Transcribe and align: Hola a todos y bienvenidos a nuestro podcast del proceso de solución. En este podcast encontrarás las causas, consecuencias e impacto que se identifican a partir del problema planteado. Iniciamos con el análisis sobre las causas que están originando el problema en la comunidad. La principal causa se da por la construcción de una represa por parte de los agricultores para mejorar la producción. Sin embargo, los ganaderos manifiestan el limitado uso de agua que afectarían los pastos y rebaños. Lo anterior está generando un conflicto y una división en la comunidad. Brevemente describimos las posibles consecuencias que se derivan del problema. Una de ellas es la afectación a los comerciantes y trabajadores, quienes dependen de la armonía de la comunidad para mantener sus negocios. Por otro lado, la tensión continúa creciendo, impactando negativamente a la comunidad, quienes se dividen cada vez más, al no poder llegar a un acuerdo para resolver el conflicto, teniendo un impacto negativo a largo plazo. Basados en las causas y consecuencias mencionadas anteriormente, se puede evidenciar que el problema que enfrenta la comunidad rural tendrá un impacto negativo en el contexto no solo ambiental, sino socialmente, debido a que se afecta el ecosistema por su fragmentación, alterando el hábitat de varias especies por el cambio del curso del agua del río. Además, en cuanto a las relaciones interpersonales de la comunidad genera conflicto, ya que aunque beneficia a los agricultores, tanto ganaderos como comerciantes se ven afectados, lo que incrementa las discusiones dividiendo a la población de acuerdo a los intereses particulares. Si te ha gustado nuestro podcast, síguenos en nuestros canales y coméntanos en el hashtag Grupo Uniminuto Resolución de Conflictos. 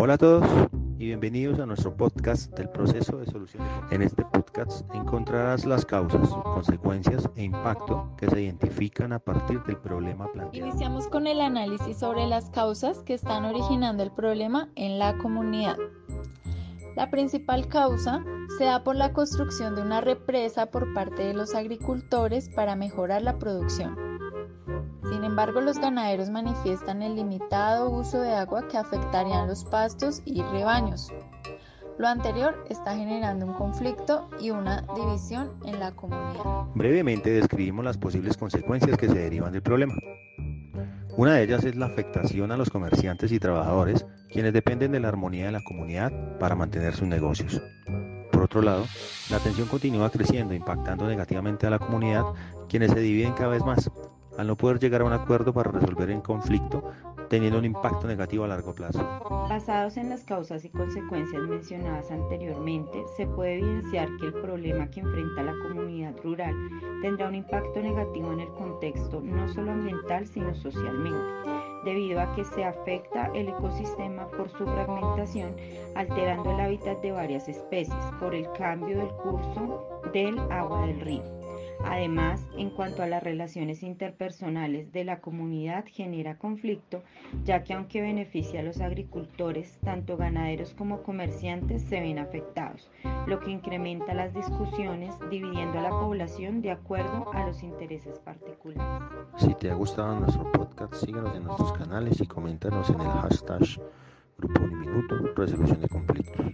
Hola 0.00 0.14
a 0.14 0.18
todos 0.18 0.46
y 1.00 1.06
bienvenidos 1.06 1.58
a 1.58 1.66
nuestro 1.66 1.92
podcast 1.92 2.56
del 2.56 2.68
proceso 2.68 3.16
de 3.16 3.26
solución. 3.26 3.64
En 3.90 4.00
este 4.00 4.24
podcast 4.26 4.88
encontrarás 4.94 5.64
las 5.64 5.84
causas, 5.84 6.28
consecuencias 6.28 7.28
e 7.34 7.42
impacto 7.42 8.08
que 8.16 8.30
se 8.30 8.42
identifican 8.42 9.12
a 9.12 9.18
partir 9.18 9.60
del 9.64 9.76
problema 9.78 10.30
planteado. 10.30 10.68
Iniciamos 10.68 11.08
con 11.08 11.26
el 11.26 11.40
análisis 11.40 11.98
sobre 11.98 12.28
las 12.28 12.48
causas 12.50 13.00
que 13.00 13.14
están 13.14 13.44
originando 13.44 14.04
el 14.04 14.12
problema 14.12 14.68
en 14.76 15.00
la 15.00 15.18
comunidad. 15.18 15.76
La 16.94 17.10
principal 17.10 17.66
causa 17.66 18.22
se 18.56 18.66
da 18.66 18.84
por 18.84 18.94
la 18.94 19.12
construcción 19.12 19.74
de 19.74 19.82
una 19.82 20.00
represa 20.00 20.66
por 20.66 20.94
parte 20.94 21.24
de 21.24 21.34
los 21.34 21.56
agricultores 21.56 22.48
para 22.50 22.76
mejorar 22.76 23.22
la 23.22 23.36
producción. 23.40 24.07
Sin 25.10 25.24
embargo, 25.24 25.60
los 25.60 25.78
ganaderos 25.78 26.30
manifiestan 26.30 27.02
el 27.02 27.16
limitado 27.16 27.90
uso 27.90 28.20
de 28.20 28.34
agua 28.34 28.68
que 28.68 28.76
afectarían 28.76 29.48
los 29.48 29.64
pastos 29.64 30.22
y 30.24 30.42
rebaños. 30.42 31.10
Lo 31.98 32.06
anterior 32.06 32.64
está 32.68 32.94
generando 32.94 33.46
un 33.46 33.54
conflicto 33.54 34.28
y 34.38 34.50
una 34.50 34.84
división 34.94 35.50
en 35.64 35.80
la 35.80 35.92
comunidad. 35.92 36.66
Brevemente 36.74 37.30
describimos 37.30 37.84
las 37.84 37.98
posibles 37.98 38.36
consecuencias 38.36 38.96
que 38.96 39.08
se 39.08 39.18
derivan 39.18 39.52
del 39.52 39.62
problema. 39.62 39.94
Una 41.16 41.34
de 41.34 41.42
ellas 41.42 41.64
es 41.64 41.74
la 41.74 41.86
afectación 41.86 42.52
a 42.52 42.56
los 42.56 42.70
comerciantes 42.70 43.32
y 43.32 43.40
trabajadores, 43.40 44.06
quienes 44.28 44.52
dependen 44.52 44.92
de 44.92 45.00
la 45.00 45.08
armonía 45.08 45.46
de 45.46 45.52
la 45.52 45.64
comunidad 45.64 46.12
para 46.38 46.54
mantener 46.54 46.94
sus 46.94 47.08
negocios. 47.08 47.60
Por 48.30 48.44
otro 48.44 48.62
lado, 48.62 48.84
la 49.30 49.40
tensión 49.40 49.66
continúa 49.66 50.10
creciendo, 50.10 50.54
impactando 50.54 51.08
negativamente 51.08 51.66
a 51.66 51.70
la 51.70 51.80
comunidad, 51.80 52.22
quienes 52.68 52.92
se 52.92 53.00
dividen 53.00 53.32
cada 53.32 53.48
vez 53.48 53.64
más, 53.64 53.90
al 54.38 54.46
no 54.46 54.56
poder 54.56 54.78
llegar 54.78 55.02
a 55.02 55.04
un 55.04 55.12
acuerdo 55.12 55.52
para 55.52 55.72
resolver 55.72 56.10
el 56.10 56.22
conflicto, 56.22 56.92
teniendo 57.28 57.58
un 57.58 57.64
impacto 57.64 58.06
negativo 58.06 58.44
a 58.44 58.48
largo 58.48 58.72
plazo. 58.72 59.04
Basados 59.48 59.96
en 59.96 60.08
las 60.08 60.22
causas 60.22 60.64
y 60.64 60.70
consecuencias 60.70 61.42
mencionadas 61.42 62.10
anteriormente, 62.10 63.02
se 63.16 63.26
puede 63.26 63.58
evidenciar 63.58 64.08
que 64.18 64.26
el 64.26 64.34
problema 64.34 64.88
que 64.90 65.00
enfrenta 65.00 65.42
la 65.42 65.54
comunidad 65.66 66.14
rural 66.22 66.54
tendrá 67.02 67.28
un 67.28 67.34
impacto 67.34 67.80
negativo 67.82 68.32
en 68.32 68.40
el 68.40 68.48
contexto 68.50 69.20
no 69.20 69.48
solo 69.48 69.72
ambiental, 69.72 70.26
sino 70.26 70.54
socialmente, 70.54 71.50
debido 71.84 72.20
a 72.20 72.32
que 72.34 72.44
se 72.44 72.64
afecta 72.64 73.30
el 73.34 73.48
ecosistema 73.48 74.28
por 74.28 74.48
su 74.50 74.64
fragmentación, 74.64 75.56
alterando 75.96 76.52
el 76.52 76.60
hábitat 76.60 77.02
de 77.02 77.10
varias 77.10 77.48
especies 77.48 78.04
por 78.20 78.34
el 78.34 78.50
cambio 78.52 78.98
del 78.98 79.08
curso 79.08 80.00
del 80.12 80.38
agua 80.50 80.86
del 80.86 81.00
río. 81.00 81.37
Además, 81.84 82.46
en 82.56 82.70
cuanto 82.70 83.02
a 83.02 83.06
las 83.06 83.22
relaciones 83.22 83.82
interpersonales 83.82 84.92
de 84.92 85.04
la 85.04 85.20
comunidad 85.20 85.84
genera 85.86 86.38
conflicto, 86.38 87.02
ya 87.44 87.64
que 87.64 87.74
aunque 87.74 88.00
beneficia 88.00 88.60
a 88.60 88.62
los 88.62 88.80
agricultores, 88.80 89.78
tanto 89.84 90.16
ganaderos 90.16 90.74
como 90.74 91.02
comerciantes 91.02 91.82
se 91.82 92.00
ven 92.00 92.18
afectados, 92.18 92.90
lo 93.26 93.38
que 93.40 93.50
incrementa 93.50 94.14
las 94.14 94.34
discusiones 94.34 95.14
dividiendo 95.30 95.78
a 95.78 95.82
la 95.82 95.90
población 95.90 96.62
de 96.62 96.72
acuerdo 96.72 97.32
a 97.32 97.46
los 97.46 97.62
intereses 97.62 98.18
particulares. 98.18 98.82
Si 99.36 99.54
te 99.54 99.70
ha 99.70 99.74
gustado 99.74 100.18
nuestro 100.20 100.50
podcast, 100.52 100.94
síguenos 100.94 101.34
en 101.36 101.44
nuestros 101.44 101.72
canales 101.72 102.20
y 102.20 102.26
coméntanos 102.26 102.90
en 102.90 103.00
el 103.00 103.08
hashtag 103.08 103.62
Grupo 104.38 104.62
Uniminuto 104.62 105.16
Resolución 105.34 105.80
de 105.80 105.88
Conflictos. 105.88 106.46